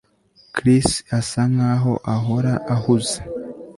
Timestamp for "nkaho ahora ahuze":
1.53-3.17